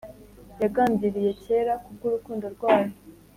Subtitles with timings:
[0.61, 2.91] yagambiriye kera ku bw'urukundo rwayo,